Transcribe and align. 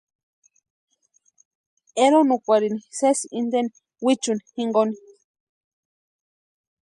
Eronukwarhini 2.03 2.79
sési 2.99 3.25
inte 3.39 3.59
wichuni 4.05 4.43
jinkoni. 4.55 4.95